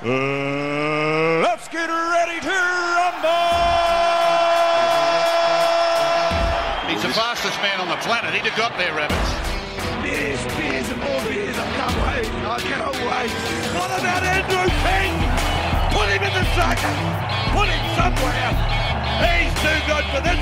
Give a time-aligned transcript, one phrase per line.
[0.00, 3.34] Uh, let's get ready to rumble!
[6.86, 8.32] He's the fastest man on the planet.
[8.32, 9.18] He'd have got there, Rabbits.
[10.00, 11.58] Beers, beers, and more beers.
[11.58, 12.30] I can't wait.
[12.46, 13.30] I cannot wait.
[13.74, 15.18] What about Andrew King?
[15.90, 16.98] Put him in the circus.
[17.50, 18.54] Put him somewhere.
[19.26, 20.38] He's too good for this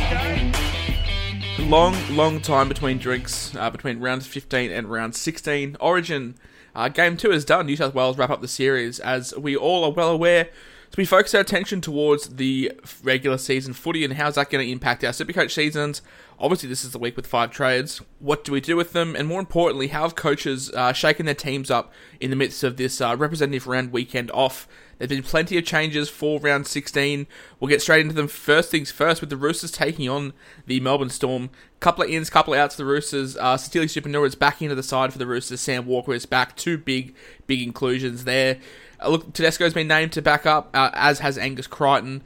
[1.57, 1.70] game.
[1.70, 5.79] long, long time between drinks, uh, between round 15 and round 16.
[5.80, 6.34] Origin
[6.77, 7.66] uh, game two is done.
[7.66, 10.51] New South Wales wrap up the series, as we all are well aware.
[10.91, 12.71] So we focus our attention towards the
[13.02, 16.01] regular season footy and how's that going to impact our Supercoach seasons.
[16.38, 18.02] Obviously, this is the week with five trades.
[18.21, 19.16] What do we do with them?
[19.16, 22.77] And more importantly, how have coaches uh, shaken their teams up in the midst of
[22.77, 24.68] this uh, representative round weekend off?
[24.99, 27.27] There's been plenty of changes for round 16.
[27.61, 28.29] We'll get straight into them.
[28.29, 30.33] First things first, with the Roosters taking on
[30.66, 31.51] the Melbourne Storm.
[31.80, 33.37] Couple of ins, couple of outs for the Roosters.
[33.37, 35.61] Uh, Sitili Tupouniua is back into the side for the Roosters.
[35.61, 36.57] Sam Walker is back.
[36.57, 37.15] Two big,
[37.47, 38.59] big inclusions there.
[39.02, 42.23] Uh, look, Tedesco's been named to back up, uh, as has Angus Crichton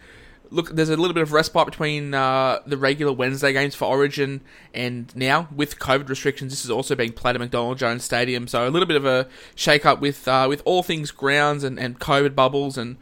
[0.51, 4.41] look, there's a little bit of respite between uh, the regular Wednesday games for Origin
[4.75, 6.53] and now with COVID restrictions.
[6.53, 9.29] This is also being played at McDonald Jones Stadium, so a little bit of a
[9.55, 12.97] shake up with uh, with all things grounds and, and COVID bubbles and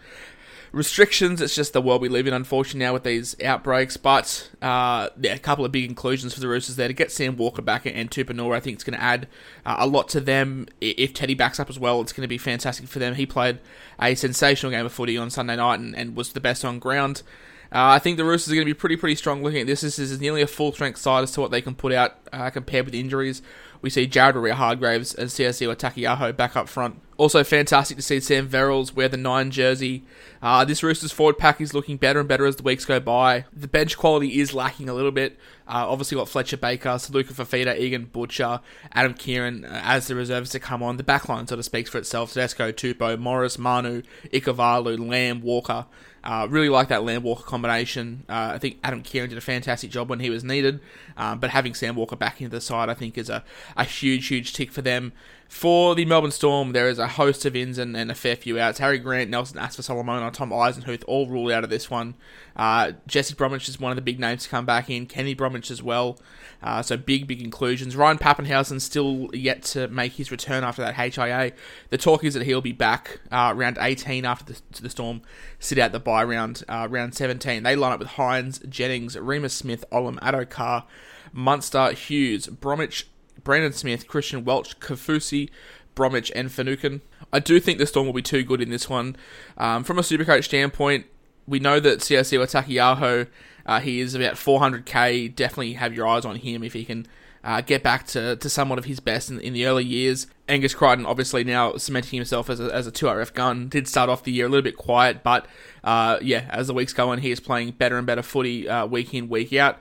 [0.72, 1.40] restrictions.
[1.40, 3.96] It's just the world we live in, unfortunately, now with these outbreaks.
[3.96, 7.36] But uh, yeah, a couple of big inclusions for the Roosters there to get Sam
[7.36, 8.56] Walker back and Tupouniua.
[8.56, 9.28] I think it's going to add
[9.64, 10.66] uh, a lot to them.
[10.80, 13.14] If Teddy backs up as well, it's going to be fantastic for them.
[13.14, 13.58] He played
[14.00, 17.22] a sensational game of footy on Sunday night and, and was the best on ground.
[17.70, 19.82] Uh, I think the Roosters are going to be pretty, pretty strong looking at this.
[19.82, 22.48] This is nearly a full strength side as to what they can put out uh,
[22.48, 23.42] compared with injuries.
[23.82, 27.02] We see Jared Waerea-Hargreaves and Siosiua Taukeiaho back up front.
[27.18, 30.04] Also, fantastic to see Sam Verrills wear the 9 jersey.
[30.40, 33.44] Uh, this Roosters forward pack is looking better and better as the weeks go by.
[33.52, 35.36] The bench quality is lacking a little bit.
[35.66, 38.60] Uh, obviously, got Fletcher Baker, Saluka Fafita, Egan Butcher,
[38.92, 40.96] Adam Keighran uh, as the reserves to come on.
[40.96, 42.32] The backline sort of speaks for itself.
[42.32, 44.02] Tedesco, Tupou, Morris, Manu,
[44.32, 45.86] Ikuvalu, Lamb, Walker.
[46.22, 48.24] Uh, really like that Lamb Walker combination.
[48.28, 50.80] Uh, I think Adam Keighran did a fantastic job when he was needed,
[51.16, 53.44] um, but having Sam Walker back into the side, I think, is a,
[53.76, 55.12] a huge, huge tick for them.
[55.48, 58.60] For the Melbourne Storm, there is a host of ins and, and a fair few
[58.60, 58.78] outs.
[58.78, 62.14] Harry Grant, Nelson Asofa-Solomona, Tom Eisenhuth all ruled out of this one.
[62.54, 65.06] Uh, Jesse Bromwich is one of the big names to come back in.
[65.06, 66.18] Kenny Bromwich as well.
[66.62, 67.96] Uh, so big, big inclusions.
[67.96, 71.52] Ryan Papenhuyzen still yet to make his return after that HIA.
[71.88, 75.22] The talk is that he'll be back uh, round 18 after the, the Storm
[75.58, 77.62] sit out the bye round, uh, round 17.
[77.62, 80.84] They line up with Hynes, Jennings, Reimis Smith, Olam, Addo-Carr,
[81.32, 83.06] Munster, Hughes, Bromwich,
[83.48, 85.48] Brandon Smith, Christian Welch, Kaufusi,
[85.94, 87.00] Bromwich, and Finucane.
[87.32, 89.16] I do think the Storm will be too good in this one.
[89.56, 91.06] Um, from a Supercoach standpoint,
[91.46, 93.26] we know that Siosiua Taukeiaho,
[93.64, 95.34] uh, he is about 400k.
[95.34, 97.06] Definitely have your eyes on him if he can
[97.42, 100.26] uh, get back to, to somewhat of his best in, in the early years.
[100.46, 104.24] Angus Crichton, obviously now cementing himself as a, as a 2RF gun, did start off
[104.24, 105.46] the year a little bit quiet, but
[105.82, 108.84] uh, yeah, as the weeks go on, he is playing better and better footy uh,
[108.84, 109.78] week in, week out.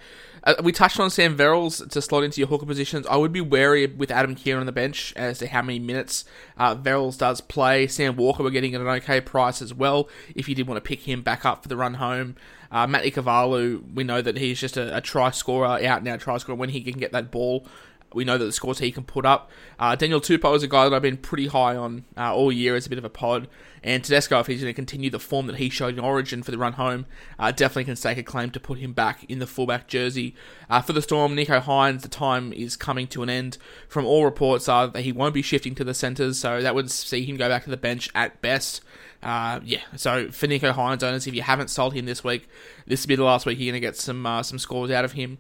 [0.48, 3.06] Uh, we touched on Sam Verrills to slot into your hooker positions.
[3.08, 6.24] I would be wary with Adam Keighran on the bench as to how many minutes
[6.58, 7.86] uh, Verrills does play.
[7.86, 10.88] Sam Walker, we're getting at an okay price as well if you did want to
[10.88, 12.38] pick him back up for the run home.
[12.72, 16.38] Uh, Matt Ikuvalu, we know that he's just a, a try scorer, out now try
[16.38, 17.68] scorer when he can get that ball.
[18.18, 19.50] We know that the scores he can put up.
[19.80, 22.76] Uh, Daniel Tupou is a guy that I've been pretty high on uh, all year
[22.76, 23.48] as a bit of a pod.
[23.84, 26.52] And Tedesco, if he's going to continue the form that he showed in Origin for
[26.52, 27.06] the run home,
[27.38, 30.36] uh, definitely can stake a claim to put him back in the fullback jersey.
[30.70, 33.58] Uh, for the Storm, Nicho Hynes, the time is coming to an end.
[33.88, 36.92] From all reports are that he won't be shifting to the centres, so that would
[36.92, 38.82] see him go back to the bench at best.
[39.22, 42.50] Uh, yeah, so for Nicho Hynes owners, if you haven't sold him this week,
[42.86, 45.06] this will be the last week you're going to get some uh, some scores out
[45.06, 45.38] of him.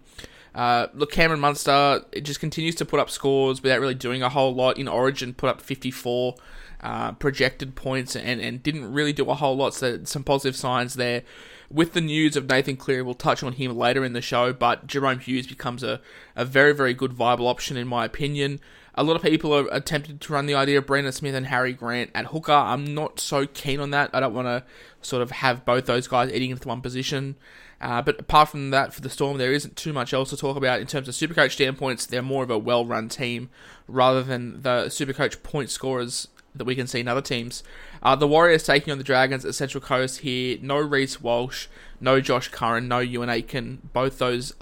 [0.58, 4.30] Uh, look, Cameron Munster it just continues to put up scores without really doing a
[4.30, 4.80] whole lot.
[4.80, 6.36] In Origin, put up 54
[6.82, 9.76] uh, projected points and, and didn't really do a whole lot.
[9.76, 11.22] So some positive signs there.
[11.70, 14.88] With the news of Nathan Cleary, we'll touch on him later in the show, but
[14.88, 16.02] Jahrome Hughes becomes a,
[16.36, 18.60] a very, very good viable option in my opinion.
[18.96, 21.74] A lot of people are attempted to run the idea of Brandon Smith and Harry
[21.74, 22.52] Grant at hooker.
[22.52, 24.10] I'm not so keen on that.
[24.12, 24.64] I don't want to
[25.02, 27.36] sort of have both those guys eating into one position.
[27.80, 30.58] Uh, but apart from that, for the Storm, there isn't too much else to talk
[30.58, 32.06] about in terms of Supercoach standpoints.
[32.06, 33.50] They're more of a well-run team
[33.88, 37.64] rather than the Supercoach point scorers that we can see in other teams.
[38.02, 40.58] Uh, the Warriors taking on the Dragons at Central Coast here.
[40.62, 41.68] No Reece Walsh,
[42.00, 43.80] no Josh Curran, no Euan Aitken.
[43.94, 44.54] Both those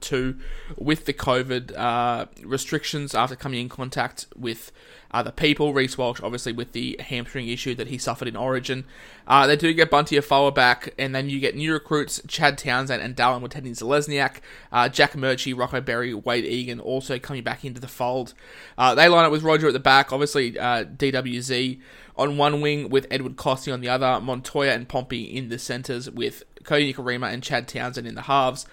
[0.00, 0.38] two
[0.76, 4.72] with the COVID uh, restrictions after coming in contact with
[5.14, 5.72] other people.
[5.72, 8.84] Reece Walsh, obviously, with the hamstring issue that he suffered in Origin.
[9.26, 13.00] Uh, they do get Bunty Afoa back, and then you get new recruits Chad Townsend
[13.00, 14.38] and Dallin Watene-Zelezniak.
[14.72, 18.34] Uh, Jack Murchie, Rocco Berry, Wade Egan also coming back into the fold.
[18.76, 21.80] Uh, they line up with Roger at the back, obviously, uh, DWZ
[22.16, 26.10] on one wing with Edward Kosi on the other, Montoya and Pompey in the centres
[26.10, 28.66] with Kodi Nikorima and Chad Townsend in the halves.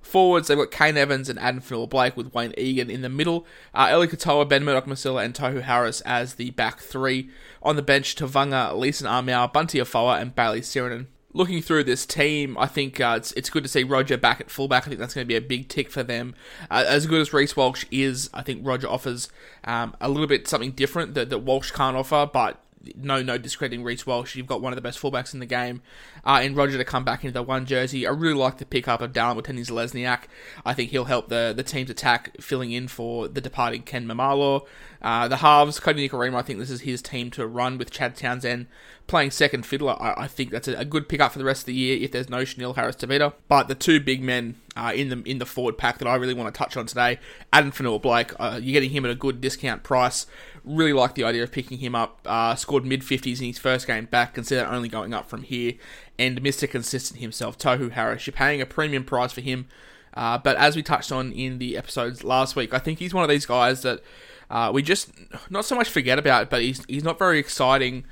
[0.00, 3.46] Forwards, they've got Kane Evans and Addin Fonua-Blake with Wade Egan in the middle.
[3.74, 7.30] Uh, Eli Katoa, Ben Murdoch Masila, and Tohu Harris as the back three.
[7.62, 11.06] On the bench, Tevaga, Leeson Armour, Bunty Afoa, and Bailey Sironen.
[11.34, 14.50] Looking through this team, I think uh, it's, it's good to see Roger back at
[14.50, 14.84] fullback.
[14.84, 16.34] I think that's going to be a big tick for them.
[16.70, 19.28] Uh, as good as Reece Walsh is, I think Roger offers
[19.64, 22.62] um, a little bit something different that, that Walsh can't offer, but
[22.96, 24.36] no, no discrediting Reece Walsh.
[24.36, 25.82] You've got one of the best fullbacks in the game.
[26.24, 28.06] Uh, and Roger to come back into the one jersey.
[28.06, 30.24] I really like the pickup of Dallin Watene-Zelezniak.
[30.64, 34.66] I think he'll help the, the team's attack, filling in for the departing Ken Maumalo.
[35.00, 38.16] Uh, the halves, Kodi Nikorima, I think this is his team to run with Chad
[38.16, 38.66] Townsend
[39.08, 40.00] playing second fiddler.
[40.00, 42.12] I, I think that's a, a, good pickup for the rest of the year if
[42.12, 43.32] there's no Chanel Harris Tavita.
[43.48, 46.34] But the two big men uh, in the in the forward pack that I really
[46.34, 47.18] want to touch on today,
[47.52, 50.26] Addin Fonua-Blake, uh, you're getting him at a good discount price.
[50.62, 52.20] Really like the idea of picking him up.
[52.24, 54.34] Uh, scored mid 50s in his first game back.
[54.34, 55.74] Consider only going up from here.
[56.18, 56.70] And Mr.
[56.70, 58.26] Consistent himself, Tohu Harris.
[58.26, 59.66] You're paying a premium price for him.
[60.14, 63.22] Uh, but as we touched on in the episodes last week, I think he's one
[63.22, 64.02] of these guys that
[64.50, 65.10] uh, we just
[65.50, 68.04] not so much forget about, but he's he's not very exciting.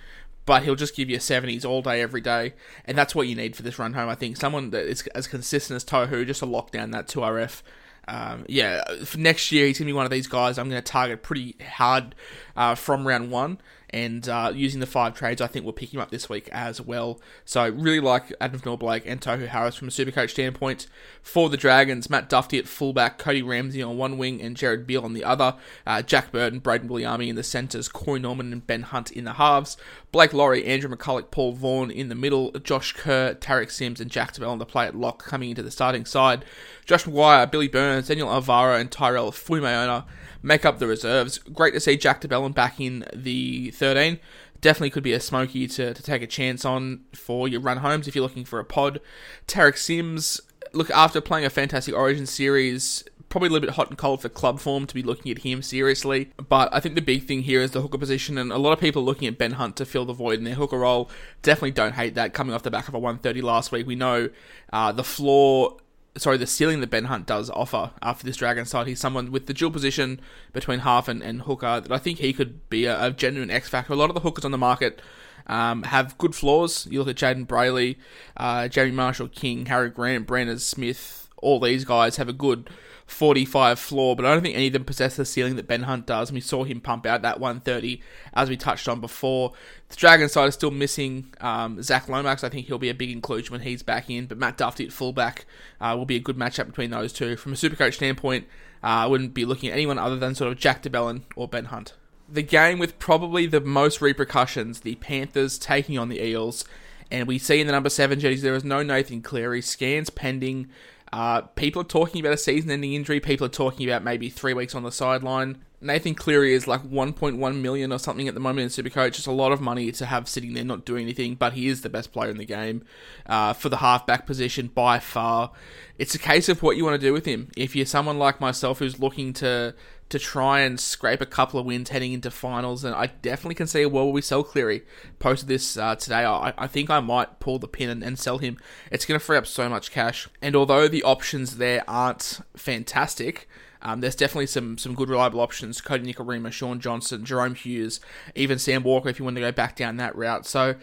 [0.47, 2.55] But he'll just give you 70s all day, every day,
[2.85, 4.09] and that's what you need for this run home.
[4.09, 7.63] I think someone that is as consistent as Tohu, just to lock down that 2RF.
[8.09, 11.25] Um, yeah, for next year he's gonna be one of these guys I'm gonna target
[11.25, 12.15] pretty hard
[12.57, 13.59] uh, from round one
[13.91, 16.81] and uh, using the five trades, I think we'll pick him up this week as
[16.81, 17.21] well.
[17.45, 20.87] So really like Addin Fonua-Blake and Tohu Harris from a Supercoach standpoint.
[21.23, 25.05] For the Dragons, Matt Duffy at fullback, Cody Ramsey on one wing, and Jared Beale
[25.05, 25.55] on the other.
[25.87, 29.35] Uh, Jack Burton, Brayden Wiliame in the centres, Corey Norman and Ben Hunt in the
[29.35, 29.77] halves.
[30.13, 32.51] Blake Lawrie, Andrew McCullough, Paul Vaughan in the middle.
[32.53, 35.63] Josh Kerr, Tariq Sims, and Jack de Belin on the play at lock coming into
[35.63, 36.45] the starting side.
[36.85, 40.05] Josh McGuire, Billy Burns, Daniel Alvaro, and Tyrell Fuimaono
[40.43, 41.39] make up the reserves.
[41.39, 44.19] Great to see Jack de Belin back in the 13.
[44.61, 48.09] Definitely could be a smoky to, to take a chance on for your run homes
[48.09, 49.01] if you're looking for a pod.
[49.47, 50.41] Tariq Sims,
[50.73, 54.29] look, after playing a fantastic Origin series, probably a little bit hot and cold for
[54.29, 56.31] club form to be looking at him seriously.
[56.49, 58.81] But I think the big thing here is the hooker position, and a lot of
[58.81, 61.11] people looking at Ben Hunt to fill the void in their hooker role.
[61.43, 63.87] Definitely don't hate that coming off the back of a 130 last week.
[63.87, 64.31] We know
[64.73, 65.77] uh, the floor
[66.17, 68.87] sorry, the ceiling that Ben Hunt does offer after this Dragon side.
[68.87, 70.21] He's someone with the dual position
[70.53, 73.69] between half and, and hooker that I think he could be a, a genuine X
[73.69, 73.93] factor.
[73.93, 75.01] A lot of the hookers on the market
[75.47, 76.87] um, have good flaws.
[76.91, 77.97] You look at Jayden Brailey,
[78.37, 82.71] uh, Jamie Marshall King, Harry Grant, Brandon Smith, all these guys have a good
[83.07, 86.07] 45 floor, but I don't think any of them possess the ceiling that Ben Hunt
[86.07, 86.31] does.
[86.31, 88.03] And we saw him pump out that 130,
[88.35, 89.53] as we touched on before.
[89.89, 92.43] The Dragon side is still missing um, Zac Lomax.
[92.43, 94.93] I think he'll be a big inclusion when he's back in, but Matt Duffy at
[94.93, 95.47] fullback
[95.81, 97.37] uh, will be a good matchup between those two.
[97.37, 98.47] From a supercoach standpoint,
[98.83, 101.47] uh, I wouldn't be looking at anyone other than sort of Jack de Belin or
[101.47, 101.95] Ben Hunt.
[102.29, 106.65] The game with probably the most repercussions, the Panthers taking on the Eels.
[107.09, 109.63] And we see in the number seven jerseys there is no Nathan Cleary.
[109.63, 110.69] Scans pending.
[111.13, 113.21] Uh, people are talking about a season-ending injury.
[113.21, 115.63] People are talking about maybe three weeks on the sideline.
[115.81, 119.19] Nathan Cleary is like 1.1 million or something at the moment in Supercoach.
[119.19, 121.83] It's a lot of money to have sitting there not doing anything, but he is
[121.83, 122.83] the best player in the game
[123.27, 125.53] uh, for the halfback position by far.
[125.99, 127.51] It's a case of what you want to do with him.
[127.57, 129.75] If you're someone like myself who's looking to
[130.09, 133.67] to try and scrape a couple of wins heading into finals, and I definitely can
[133.67, 134.83] see a world where we sell Cleary.
[135.19, 136.25] Posted this uh, today.
[136.25, 138.57] I, I, think I might pull the pin and, and sell him.
[138.93, 143.49] It's going to free up so much cash, and although the options there aren't fantastic.
[143.83, 145.81] Um, there's definitely some some good reliable options.
[145.81, 148.01] Kodi Nikorima, Shaun Johnson, Jahrome Hughes,
[148.35, 150.47] even Sam Walker if you want to go back down that route.
[150.47, 150.77] So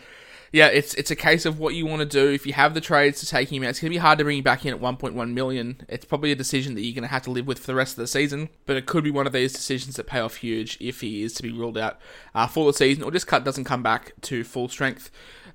[0.53, 2.31] yeah, it's it's a case of what you want to do.
[2.31, 4.24] If you have the trades to take him out, it's going to be hard to
[4.24, 5.81] bring him back in at 1.1 million.
[5.89, 7.93] It's probably a decision that you're going to have to live with for the rest
[7.93, 10.77] of the season, but it could be one of these decisions that pay off huge
[10.79, 12.00] if he is to be ruled out
[12.36, 15.10] uh, for the season or just cut doesn't come back to full strength.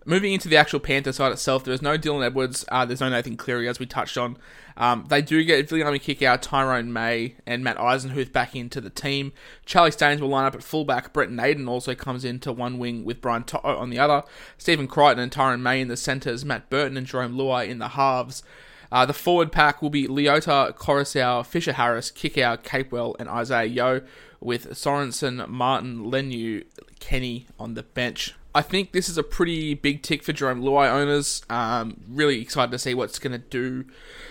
[0.04, 3.10] Moving into the actual Panther side itself, there is no Dylan Edwards, uh, there's no
[3.10, 4.36] Nathan Cleary, as we touched on.
[4.78, 9.32] Um, they do get Viliame Kikau Tyrone May and Matt Eisenhuth back into the team.
[9.66, 11.12] Charlie Staines will line up at fullback.
[11.12, 14.22] Brent Naden also comes into one wing with Brian To'o on the other.
[14.56, 16.44] Stephen Crichton and Tyrone May in the centres.
[16.44, 18.42] Matt Burton and Jarome Luai in the halves.
[18.90, 24.00] Uh, the forward pack will be Leota, Koroisau, Fisher Harris, Kikau, Capewell, and Isaah Yeo,
[24.40, 26.64] with Sorensen, Martin, Leniu,
[26.98, 28.34] Kenny on the bench.
[28.54, 31.42] I think this is a pretty big tick for Jarome Luai owners.
[31.50, 33.84] Um, really excited to see what's going to do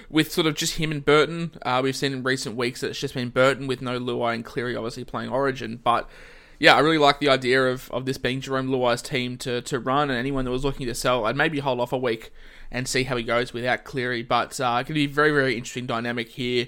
[0.10, 1.52] with sort of just him and Burton.
[1.62, 4.44] Uh, we've seen in recent weeks that it's just been Burton with no Luai and
[4.44, 6.10] Cleary obviously playing Origin, but
[6.60, 9.80] yeah, I really like the idea of, of this being Jarome Luai's team to, to
[9.80, 12.32] run, and anyone that was looking to sell, I'd maybe hold off a week
[12.72, 14.24] and see how he goes without Cleary.
[14.24, 16.68] But uh, going to be very, very interesting dynamic here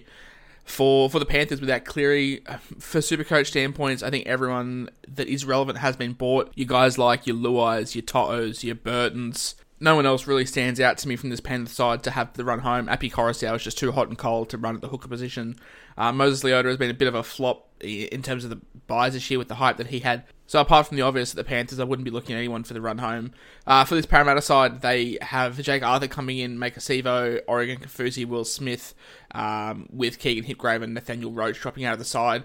[0.64, 2.44] for for the Panthers without Cleary.
[2.78, 6.52] For Supercoach standpoints, I think everyone that is relevant has been bought.
[6.56, 9.56] You guys like your Luais, your To'os, your Burtons.
[9.82, 12.44] No one else really stands out to me from this Panthers side to have the
[12.44, 12.90] run home.
[12.90, 15.56] Api Koroisau is just too hot and cold to run at the hooker position.
[15.98, 19.14] Uh, Moses Leota has been a bit of a flop in terms of the buys
[19.14, 20.24] this year with the hype that he had.
[20.48, 22.74] So apart from the obvious, that the Panthers, I wouldn't be looking at anyone for
[22.74, 23.34] the run home.
[23.68, 28.26] Uh, for this Parramatta side, they have Jake Arthur coming in, Maika Sivo, Oregon Kaufusi,
[28.26, 28.96] Will Smith,
[29.32, 32.44] um, with Keegan Hipgrave and Nathaniel Roache dropping out of the side.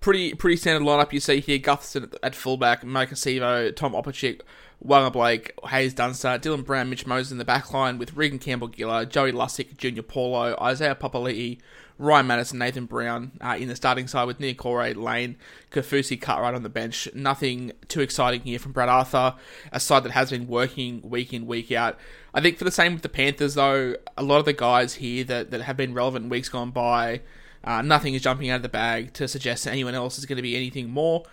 [0.00, 1.58] Pretty pretty standard lineup you see here.
[1.58, 4.42] Gutherson at, at fullback, Maika Sivo, Tom Opacic,
[4.84, 8.70] Waqa Blake, Haze Dunster, Dylan Brown, Mitch Moses in the back line with Reagan Campbell
[8.74, 11.58] Gillard, Joey Lussick, Junior Paulo, Isaiah Papali'i,
[11.98, 15.36] Ryan Matterson, Nathan Brown uh, in the starting side with Niokore, Lane,
[15.72, 17.08] Kaufusi, Cartwright on the bench.
[17.12, 19.34] Nothing too exciting here from Brad Arthur,
[19.72, 21.98] a side that has been working week in, week out.
[22.32, 25.24] I think for the same with the Panthers, though, a lot of the guys here
[25.24, 27.22] that, that have been relevant weeks gone by,
[27.64, 30.36] uh, nothing is jumping out of the bag to suggest that anyone else is going
[30.36, 31.24] to be anything more.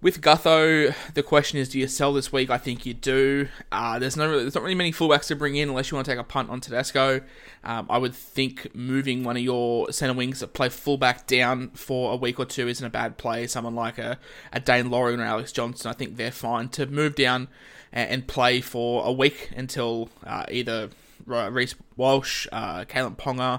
[0.00, 2.50] With Gutho, the question is, do you sell this week?
[2.50, 3.48] I think you do.
[3.72, 6.12] Uh, there's no, there's not really many fullbacks to bring in unless you want to
[6.12, 7.20] take a punt on Tedesco.
[7.64, 12.12] Um, I would think moving one of your centre wings that play fullback down for
[12.12, 13.48] a week or two isn't a bad play.
[13.48, 14.20] Someone like a,
[14.52, 17.48] a Daine Laurie or Alex Johnston, I think they're fine to move down
[17.92, 20.90] and, and play for a week until uh, either
[21.26, 23.58] Reece Walsh, uh, Kalyn Ponga,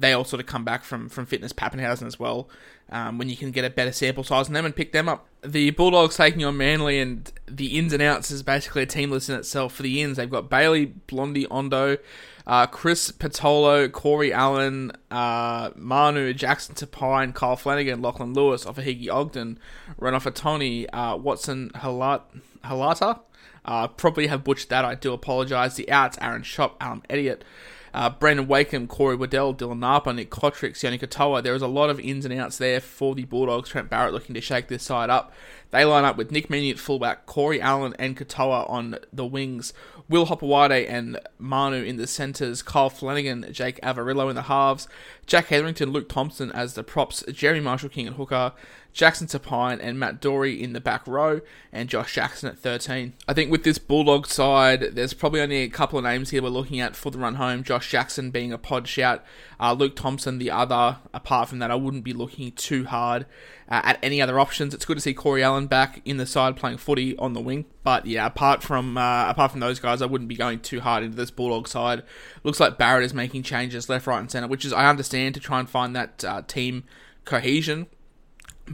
[0.00, 2.48] They all sort of come back from, from fitness Papenhuyzen as well,
[2.90, 5.26] um, when you can get a better sample size on them and pick them up.
[5.42, 9.28] The Bulldogs taking on Manly and the ins and outs is basically a team list
[9.28, 9.74] in itself.
[9.74, 11.98] For the ins, they've got Bailey, Blondie, Ondo,
[12.46, 19.58] uh, Chris Patolo, Corey Allen, uh, Manu, Jackson Tapine, Kyle Flanagan, Lachlan Lewis, Higgy Ogden,
[20.00, 22.22] Renofa Tony, uh, Watson Halat,
[22.64, 23.20] Halata.
[23.64, 24.84] Uh, probably have butchered that.
[24.86, 25.74] I do apologise.
[25.74, 27.44] The outs: Aaron Shop, Alan Elliott,
[27.92, 31.42] uh, Brandon Corey Waddell, Dylan Napa, Nick Cotric, Sione Katoa.
[31.42, 33.70] There is a lot of ins and outs there for the Bulldogs.
[33.70, 35.32] Trent Barrett looking to shake this side up.
[35.70, 39.72] They line up with Nick Meaney at fullback, Corey Allen and Katoa on the wings,
[40.08, 44.88] Will Hopoate and Manu in the centres, Kyle Flanagan, Jake Averillo in the halves,
[45.26, 48.52] Jack Hetherington, Luke Thompson as the props, Jerry Marshall King at hooker,
[48.92, 51.40] Jackson Tapine and Matt Doorey in the back row,
[51.72, 53.14] and Josh Jackson at 13.
[53.28, 56.48] I think with this Bulldog side, there's probably only a couple of names here we're
[56.48, 57.62] looking at for the run home.
[57.62, 59.24] Josh Jackson being a pod shout,
[59.60, 60.98] uh, Luke Thompson the other.
[61.14, 63.26] Apart from that, I wouldn't be looking too hard
[63.68, 64.74] uh, at any other options.
[64.74, 67.66] It's good to see Corey Allen back in the side playing footy on the wing.
[67.84, 71.04] But yeah, apart from uh, apart from those guys, I wouldn't be going too hard
[71.04, 72.02] into this Bulldog side.
[72.42, 75.40] Looks like Barrett is making changes left, right, and centre, which is I understand to
[75.40, 76.84] try and find that uh, team
[77.24, 77.86] cohesion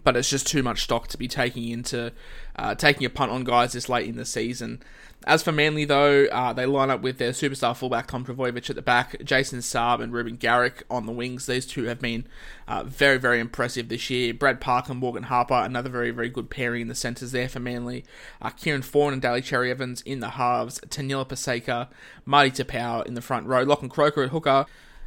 [0.05, 2.13] but it's just too much stock to be taking into
[2.57, 4.83] uh, taking a punt on guys this late in the season.
[5.27, 8.77] As for Manly, though, uh, they line up with their superstar fullback Tom Trbojevic at
[8.77, 11.47] the back, Jason Saab and Reuben Garrick on the wings.
[11.47, 12.27] These two have been
[12.69, 14.33] uh, very, very impressive this year.
[14.35, 17.59] Brad Park and Morgan Harper, another very, very good pairing in the centres there for
[17.59, 18.05] Manly.
[18.41, 20.79] Uh, Kieran Foran and Daly Cherry Evans in the halves.
[20.89, 21.89] Taniela Paseka,
[22.25, 23.63] Marty Taupau in the front row.
[23.63, 24.67] Lachlan Croker at hooker.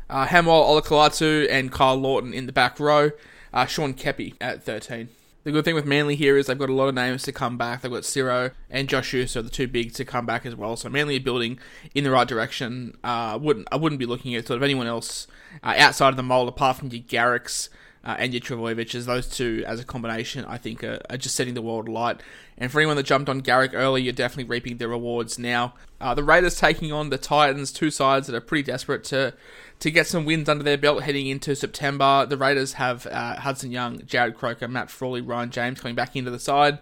[0.09, 3.11] Uh, Haumole Olakau'atu and Kyle Lawton in the back row
[3.53, 5.09] uh, Sean Keppie at 13.
[5.43, 7.57] The good thing with Manly here is they've got a lot of names to come
[7.57, 7.81] back.
[7.81, 10.75] They've got Ciro and Josh so the two big to come back as well.
[10.75, 11.59] So Manly are building
[11.95, 12.97] in the right direction.
[13.03, 15.27] Uh, wouldn't I wouldn't be looking at sort of anyone else
[15.63, 17.69] uh, outside of the mold apart from your Garricks
[18.03, 19.05] uh, and your Trbojevics.
[19.05, 22.21] Those two as a combination, I think, are, are, just setting the world alight.
[22.57, 25.73] And for anyone that jumped on Garrick early, you're definitely reaping the rewards now.
[26.01, 29.33] Uh, the Raiders taking on the Titans, two sides that are pretty desperate to
[29.79, 32.25] to get some wins under their belt heading into September.
[32.25, 36.31] The Raiders have uh, Hudson Young, Jarrod Croker, Matt Frawley, Ryan James coming back into
[36.31, 36.79] the side,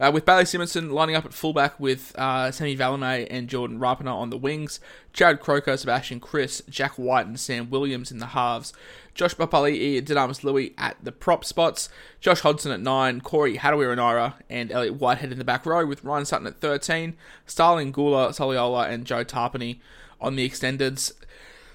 [0.00, 4.12] uh, with Bailey Simonsson lining up at fullback with uh, Semi Valemei and Jordan Rapana
[4.12, 4.80] on the wings,
[5.14, 8.72] Jarrod Croker, Sebastian Kris, Jack White, and Sam Williams in the halves.
[9.20, 11.90] Josh Papali'i, Dunamis Lui at the prop spots,
[12.22, 16.24] Josh Hodson at 9, Corey Harawira and Elliot Whitehead in the back row with Ryan
[16.24, 19.78] Sutton at 13, Starling Gula, Soliola, and Joe Tapine
[20.22, 21.12] on the extendeds.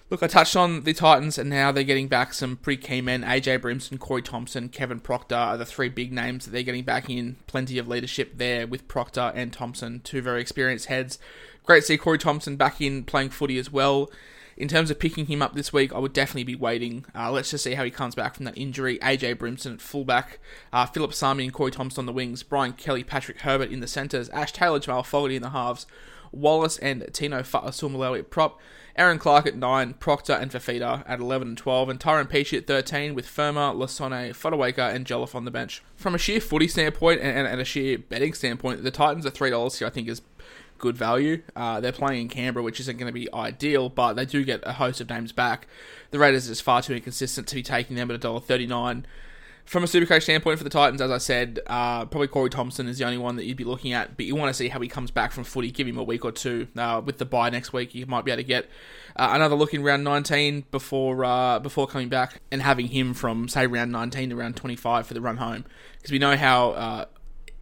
[0.10, 3.22] Look, I touched on the Titans, and now they're getting back some pretty key men.
[3.22, 7.12] AJ Brimson, Corey Thompson, Kevin Proctor are the three big names that they're getting back
[7.12, 7.36] in.
[7.46, 11.20] Plenty of leadership there with Proctor and Thompson, two very experienced heads.
[11.64, 14.10] Great to see Corey Thompson back in playing footy as well.
[14.57, 17.05] In terms of picking him up this week, I would definitely be waiting.
[17.13, 18.97] Uh, let's just see how he comes back from that injury.
[19.00, 20.39] AJ Brimson at fullback,
[20.71, 23.88] uh, Philip Sami and Corey Thompson on the wings, Brian Kelly, Patrick Herbert in the
[23.88, 25.85] centres, Ash Taylor, Jamal Fogarty in the halves,
[26.31, 28.59] Wallace and Tino Fa'asuamaleaui at prop,
[28.95, 32.67] Aaron Clark at 9, Proctor and Fifita at 11 and 12, and Tyrone Peachey at
[32.67, 35.83] 13 with Firma, Lasone, Fotuaika, and Jolliffe on the bench.
[35.97, 39.31] From a sheer footy standpoint and, and, and a sheer betting standpoint, the Titans are
[39.31, 40.21] $3 here, I think, is
[40.77, 41.41] good value.
[41.55, 44.62] Uh, they're playing in Canberra, which isn't going to be ideal, but they do get
[44.63, 45.67] a host of names back.
[46.12, 49.03] The Raiders is far too inconsistent to be taking them at $1.39.
[49.65, 53.00] From a Supercoach standpoint for the Titans, as I said, uh, probably Corey Thompson is
[53.00, 54.88] the only one that you'd be looking at, but you want to see how he
[54.88, 55.72] comes back from footy.
[55.72, 56.67] Give him a week or two.
[56.77, 58.70] Uh, with the bye next week, you might be able to get
[59.15, 63.48] uh, another look in round 19 before uh, before coming back and having him from,
[63.48, 65.65] say, round 19 to round 25 for the run home.
[65.98, 67.05] Because we know how uh,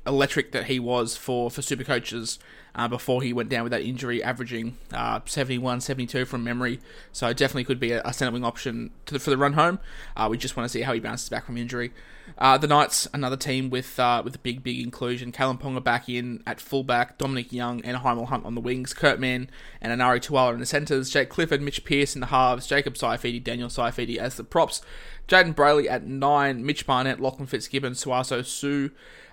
[0.06, 2.38] electric that he was for, for Supercoaches
[2.76, 6.80] uh, before he went down with that injury, averaging uh, 71, 72 from memory.
[7.12, 9.80] So definitely could be a, a centre wing option the, for the run home.
[10.16, 11.92] Uh, we just want to see how he bounces back from injury.
[12.38, 15.32] Uh, the Knights, another team with uh, with a big, big inclusion.
[15.32, 19.20] Kalyn Ponga back in at fullback, Dominic Young and Hymel Hunt on the wings, Kurt
[19.20, 19.50] Mann
[19.82, 23.44] and Enari Tuala in the centres, Jake Clifford, Mitch Pearce in the halves, Jacob Saifiti,
[23.44, 24.82] Daniel Saifiti as the props,
[25.28, 28.92] Jayden Brailey at 9, Mitch Barnett, Lachlan Fitzgibbon, Sauaso Sue,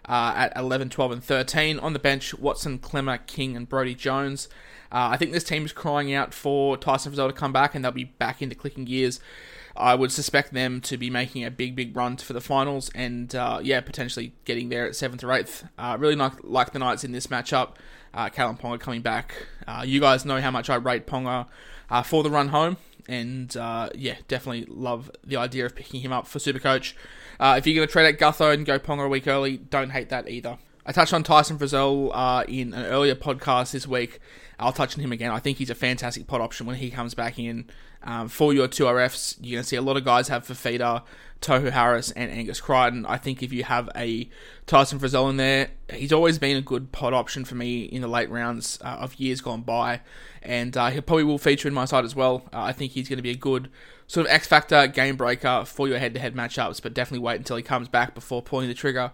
[0.08, 1.78] uh, at 11, 12, and 13.
[1.78, 4.48] On the bench, Watson, Klemmer, King, and Brodie Jones.
[4.92, 7.84] Uh, I think this team is crying out for Tyson Frizell to come back, and
[7.84, 9.20] they'll be back into clicking gears.
[9.80, 13.34] I would suspect them to be making a big, big run for the finals, and
[13.34, 15.64] uh, yeah, potentially getting there at seventh or eighth.
[15.78, 17.70] Uh, really like, like the Knights in this matchup.
[18.12, 19.46] Uh, Kalyn Ponga coming back.
[19.66, 21.46] Uh, you guys know how much I rate Ponga
[21.88, 22.76] uh, for the run home,
[23.08, 26.94] and uh, yeah, definitely love the idea of picking him up for Supercoach.
[27.38, 29.90] Uh, if you're going to trade out Gutho and go Ponga a week early, don't
[29.90, 30.58] hate that either.
[30.84, 34.18] I touched on Tyson Frizell uh, in an earlier podcast this week.
[34.58, 35.30] I'll touch on him again.
[35.30, 37.70] I think he's a fantastic pot option when he comes back in.
[38.02, 41.02] Um, for your 2RFs, you're going to see a lot of guys have Fifita,
[41.40, 43.04] Tohu Harris, and Angus Crichton.
[43.06, 44.28] I think if you have a
[44.66, 48.08] Tyson Frizell in there, he's always been a good pot option for me in the
[48.08, 50.00] late rounds uh, of years gone by.
[50.42, 52.44] And uh, he probably will feature in my side as well.
[52.52, 53.70] Uh, I think he's going to be a good
[54.06, 57.36] sort of X factor game breaker for your head to head matchups, but definitely wait
[57.36, 59.12] until he comes back before pulling the trigger.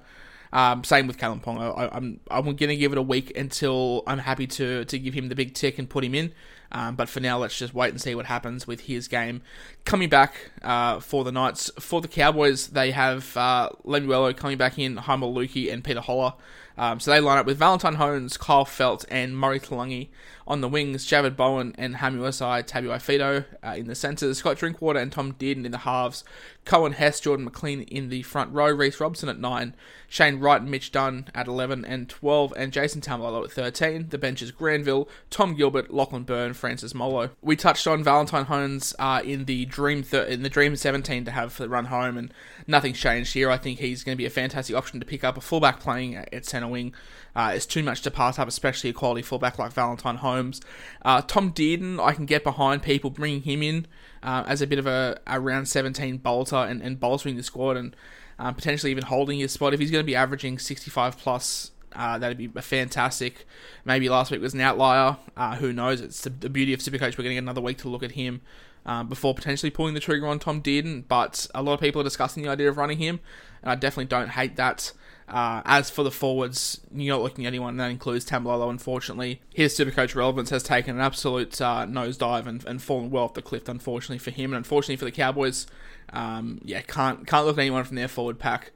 [0.53, 1.77] Um, same with Kalyn Ponga.
[1.77, 5.15] I, I'm I'm going to give it a week until I'm happy to to give
[5.15, 6.33] him the big tick and put him in.
[6.73, 9.43] Um, but for now, let's just wait and see what happens with his game.
[9.85, 11.71] Coming back uh, for the Knights.
[11.79, 16.35] For the Cowboys, they have uh, Lemuelo coming back in, Hymel Luki, and Peter Hola.
[16.79, 20.09] Um, so they line up with Valentine Holmes, Kyle Feldt, and Murray Taulagi
[20.47, 25.11] on the wings, Javid Bowen and Hamiso Tabuai-Fidow uh, in the centres, Scott Drinkwater and
[25.11, 26.25] Tom Dearden in the halves,
[26.65, 29.75] Coen Hess, Jordan McLean in the front row, Reece Robson at 9,
[30.09, 34.09] Shane Wright and Mitch Dunn at 11 and 12, and Jason Taumalolo at 13.
[34.11, 37.31] The benches Granville, Tom Gilbert, Lachlan Byrne, Francis Molo.
[37.43, 41.31] We touched on Valentine Holmes uh, in the Dream thir- in the Dream 17 to
[41.33, 42.33] have for the run home, and
[42.67, 43.51] nothing's changed here.
[43.51, 46.17] I think he's going to be a fantastic option to pick up a fullback playing
[46.17, 46.95] at centre wing.
[47.37, 50.63] Uh, it's too much to pass up, especially a quality fullback like Valentine Holmes.
[51.03, 53.87] Uh, Tom Dearden, I can get behind people bringing him in
[54.23, 57.77] uh, as a bit of a, a round 17 bolter and, and bolstering the squad
[57.77, 57.95] and
[58.39, 59.75] um, potentially even holding his spot.
[59.75, 63.47] If he's going to be averaging 65 plus, uh, that'd be fantastic.
[63.85, 65.19] Maybe last week was an outlier.
[65.37, 66.01] Uh, who knows?
[66.01, 67.19] It's the, the, beauty of Supercoach.
[67.19, 68.41] We're getting another week to look at him
[68.87, 71.05] um, before potentially pulling the trigger on Tom Dearden.
[71.07, 73.21] But a lot of people are discussing the idea of running him,
[73.63, 74.93] and I definitely don't hate that.
[75.29, 79.41] Uh, as for the forwards, you're not looking at anyone that includes Taumalolo, unfortunately.
[79.53, 83.43] His Supercoach relevance has taken an absolute uh, nosedive and, and fallen well off the
[83.43, 85.67] cliff, unfortunately for him, and unfortunately for the Cowboys.
[86.13, 88.71] Um, yeah, can't can't look at anyone from their forward pack.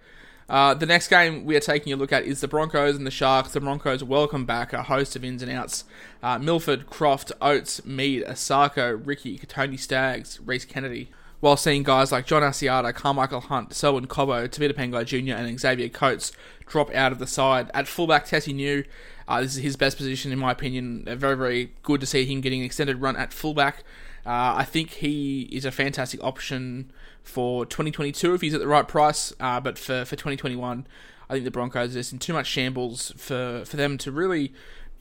[0.49, 3.11] Uh, the next game we are taking a look at is the Broncos and the
[3.13, 3.53] Sharks.
[3.53, 5.85] The Broncos welcome back a host of ins and outs.
[6.25, 11.11] Uh, Milford, Croft, Oates, Mead, Isaako, Ricky, Tony Staggs, Rhys Kennedy.
[11.41, 15.89] While seeing guys like John Asiata, Carmichael Hunt, Selwyn Cobbo, Tevita Pangai Jr., and Xavier
[15.89, 16.33] Coates
[16.67, 17.71] drop out of the side.
[17.73, 18.85] At fullback, Tesi Niu,
[19.27, 21.05] uh, this is his best position in my opinion.
[21.07, 23.85] Uh, very, very good to see him getting an extended run at fullback.
[24.27, 28.87] Uh, I think he is a fantastic option for 2022 if he's at the right
[28.87, 30.87] price, uh, but for, for 2021,
[31.29, 34.53] I think the Broncos are just in too much shambles for, for them to really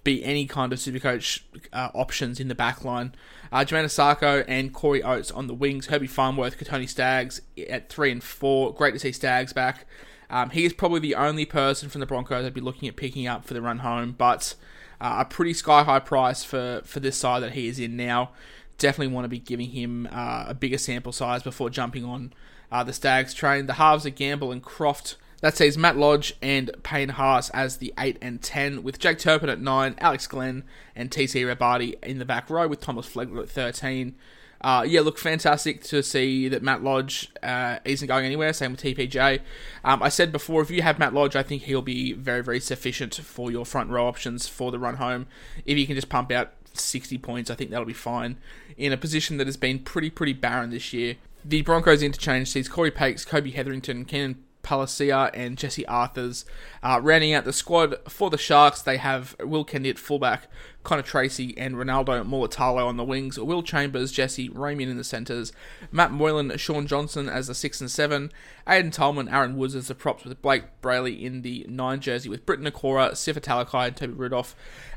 [0.04, 1.42] be any kind of supercoach
[1.74, 3.14] uh, options in the back line.
[3.52, 5.88] Uh, Jamayne Isaako and Corey Oates on the wings.
[5.88, 8.74] Herbie Farnworth, Kotoni Staggs at three and four.
[8.74, 9.86] Great to see Staggs back.
[10.30, 13.28] Um, he is probably the only person from the Broncos I'd be looking at picking
[13.28, 14.56] up for the run home, but
[15.02, 18.32] uh, a pretty sky high price for, for this side that he is in now.
[18.78, 22.34] Definitely want to be giving him uh, a bigger sample size before jumping on
[22.72, 23.66] uh, the Staggs train.
[23.66, 27.94] The halves are Gamble and Croft that sees Matt Lodge and Payne Haas as the
[27.98, 30.64] 8 and 10, with Jake Turpin at 9, Alex Glenn
[30.96, 34.16] and TC Robati in the back row, with Thomas Flegler at 13.
[34.62, 38.52] Uh, yeah, look, fantastic to see that Matt Lodge uh, isn't going anywhere.
[38.52, 39.40] Same with TPJ.
[39.86, 42.60] Um, I said before, if you have Matt Lodge, I think he'll be very, very
[42.60, 45.28] sufficient for your front row options for the run home.
[45.66, 48.38] If you can just pump out 60 points, I think that'll be fine
[48.78, 51.16] in a position that has been pretty, pretty barren this year.
[51.46, 56.46] The Broncos interchange sees Corey Pakes, Kobe Hetherington, Keenan Palasia and Jesse Arthurs.
[56.84, 60.48] Uh, rounding out the squad for the Sharks, they have Will Kennedy at fullback,
[60.84, 65.52] Connor Tracey and Ronaldo Mulitalo on the wings, Will Chambers, Jesse Ramien in the centres,
[65.92, 68.32] Matt Moylan, Shaun Johnson as the 6 and 7,
[68.68, 72.46] Aiden Tolman, Aaron Woods as the props with Blake Brailey in the 9 jersey with
[72.46, 74.56] Briton Nikora, Sifa Talakai and Toby Rudolf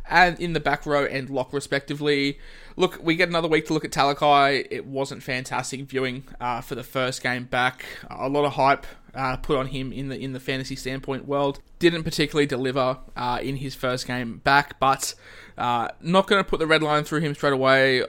[0.08, 2.38] and in the back row and lock respectively.
[2.76, 4.66] Look, we get another week to look at Talakai.
[4.70, 7.84] It wasn't fantastic viewing uh, for the first game back.
[8.10, 11.60] A lot of hype uh, put on him in the in the fantasy standpoint world.
[11.78, 15.14] Didn't particularly deliver uh, in his first game back, but
[15.58, 18.04] uh, not going to put the red line through him straight away.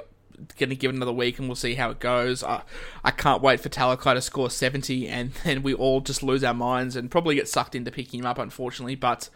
[0.58, 2.44] Going to give it another week and we'll see how it goes.
[2.44, 6.54] I can't wait for Talakai to score 70 and then we all just lose our
[6.54, 8.96] minds and probably get sucked into picking him up, unfortunately.
[8.96, 9.30] But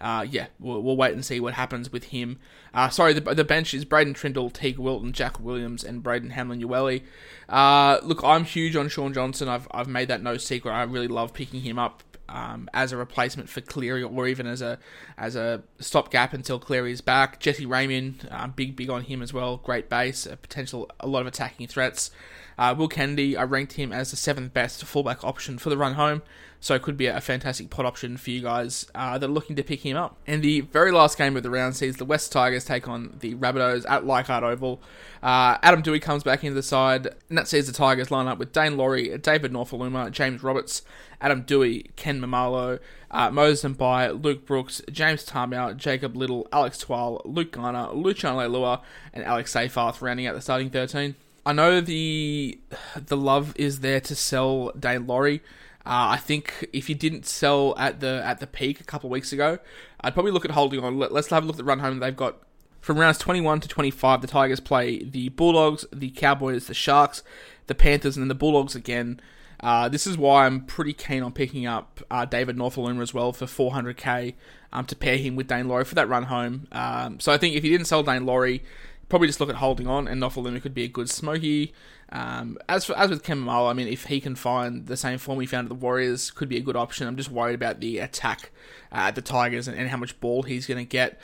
[0.00, 2.38] uh, yeah, we'll, we'll, wait and see what happens with him.
[2.72, 6.62] Uh, sorry, the, the bench is Braydon Trindall, Teig Wilton, Jack Williams, and Braden Hamlin
[6.62, 7.02] Uele.
[7.48, 9.48] Uh, look, I'm huge on Shaun Johnson.
[9.48, 10.72] I've, I've made that no secret.
[10.72, 14.62] I really love picking him up um, as a replacement for Cleary or even as
[14.62, 14.78] a
[15.18, 17.40] as a stopgap until Cleary is back.
[17.40, 19.56] Jesse Ramien, um, big big on him as well.
[19.58, 22.10] Great base, a potential a lot of attacking threats.
[22.56, 25.94] Uh, Will Kennedy, I ranked him as the seventh best fullback option for the run
[25.94, 26.22] home.
[26.62, 29.56] So it could be a fantastic pot option for you guys uh, that are looking
[29.56, 30.18] to pick him up.
[30.26, 33.34] And the very last game of the round sees the West Tigers take on the
[33.34, 34.80] Rabbitohs at Leichhardt Oval.
[35.22, 38.38] Uh, Adam Doueihi comes back into the side, and that sees the Tigers line up
[38.38, 40.82] with Daine Laurie, David Nofoaluma, James Roberts,
[41.20, 42.78] Adam Doueihi, Ken Maumalo,
[43.10, 48.82] uh, Moses Mbye, Luke Brooks, James Tamou, Jacob Little, Alex Twal, Luke Garner, Luciano Leilua,
[49.14, 51.14] and Alex Seyfarth rounding out the starting 13.
[51.44, 52.58] I know the
[52.94, 55.42] the love is there to sell Daine Laurie.
[55.90, 59.10] Uh, I think if you didn't sell at the at the peak a couple of
[59.10, 59.58] weeks ago,
[60.00, 61.00] I'd probably look at holding on.
[61.00, 62.36] Let, us have a look at the run home they've got.
[62.80, 67.24] From rounds 21 to 25, the Tigers play the Bulldogs, the Cowboys, the Sharks,
[67.66, 69.20] the Panthers, and then the Bulldogs again.
[69.58, 73.32] Uh, this is why I'm pretty keen on picking up uh, David Nofoaluma as well
[73.32, 74.34] for 400k
[74.72, 76.68] um, to pair him with Daine Laurie for that run home.
[76.70, 78.62] Um, so I think if you didn't sell Daine Laurie,
[79.08, 81.74] probably just look at holding on, and Nofoaluma could be a good smoky.
[82.12, 85.40] Um, as for, as with Kemamalo, I mean, if he can find the same form
[85.40, 87.06] he found at the Warriors, could be a good option.
[87.06, 88.50] I'm just worried about the attack
[88.90, 91.20] uh, at the Tigers and, and how much ball he's going to get.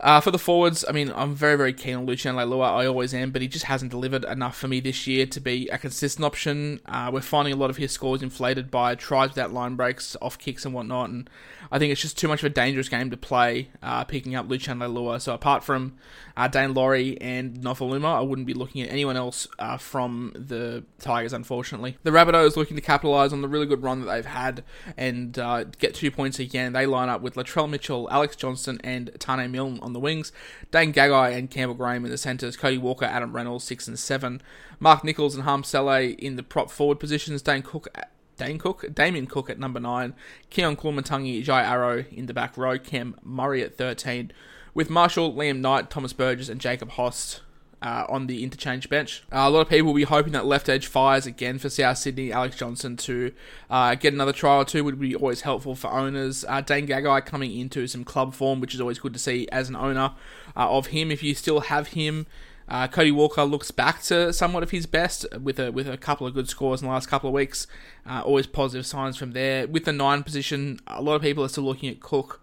[0.00, 2.66] Uh, for the forwards, I mean, I'm very, very keen on Lucian Leilua.
[2.66, 5.68] I always am, but he just hasn't delivered enough for me this year to be
[5.68, 6.80] a consistent option.
[6.84, 10.36] Uh, we're finding a lot of his scores inflated by tries without line breaks, off
[10.36, 11.30] kicks, and whatnot, and
[11.70, 14.48] I think it's just too much of a dangerous game to play uh, picking up
[14.48, 15.20] Lucian Leilua.
[15.20, 15.94] So apart from
[16.36, 20.84] uh, Daine Laurie and Nofoaluma, I wouldn't be looking at anyone else uh, from the
[20.98, 21.96] Tigers, unfortunately.
[22.02, 24.64] The Rabbitohs looking to capitalise on the really good run that they've had
[24.96, 26.72] and uh, get two points again.
[26.72, 30.32] They line up with Latrell Mitchell, Alex Johnston, and Taane Milne on the wings.
[30.70, 32.56] Dane Gagai and Campbell Graham in the centres.
[32.56, 34.42] Cody Walker, Adam Reynolds, 6 and 7.
[34.80, 37.42] Mark Nicholls and Hame Sele in the prop forward positions.
[37.42, 37.88] Dane Cook
[38.36, 40.14] Dane Cook, Damien Cook at number 9,
[40.50, 44.32] Keon Koloamatangi, Jai Arrow in the back row, Cam Murray at 13,
[44.74, 47.42] with Marshall, Liam Knight, Thomas Burgess, and Jacob Host
[47.84, 49.22] uh, on the interchange bench.
[49.30, 51.98] Uh, a lot of people will be hoping that left edge fires again for South
[51.98, 52.32] Sydney.
[52.32, 53.30] Alex Johnston to
[53.68, 56.46] uh, get another try or two would be always helpful for owners.
[56.48, 59.68] Uh, Dane Gagai coming into some club form, which is always good to see as
[59.68, 60.14] an owner
[60.56, 61.10] uh, of him.
[61.10, 62.26] If you still have him,
[62.66, 66.26] uh, Cody Walker looks back to somewhat of his best with a with a couple
[66.26, 67.66] of good scores in the last couple of weeks.
[68.08, 69.66] Uh, always positive signs from there.
[69.68, 72.40] With the nine position, a lot of people are still looking at Cook.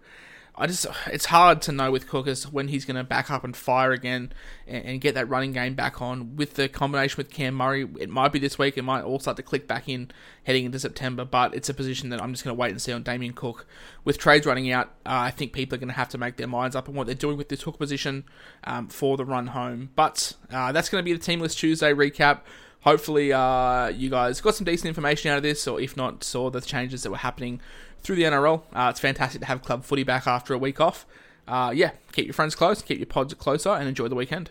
[0.54, 3.42] I just it's hard to know with Cook as when he's going to back up
[3.42, 4.32] and fire again
[4.66, 7.88] and, and, get that running game back on with the combination with Cam Murray.
[7.98, 8.76] It might be this week.
[8.76, 10.10] It might all start to click back in
[10.44, 11.24] heading into September.
[11.24, 13.66] But it's a position that I'm just going to wait and see on Damien Cook.
[14.04, 16.48] With trades running out, uh, I think people are going to have to make their
[16.48, 18.24] minds up on what they're doing with this hook position
[18.64, 19.90] um, for the run home.
[19.96, 22.40] But uh, that's going to be the Team List Tuesday recap
[22.82, 26.50] hopefully uh, you guys got some decent information out of this, or if not, saw
[26.50, 27.60] the changes that were happening
[28.02, 28.62] through the NRL.
[28.72, 31.06] Uh, it's fantastic to have club footy back after a week off.
[31.48, 34.50] Uh, yeah, keep your friends close, keep your pods closer, and enjoy the weekend.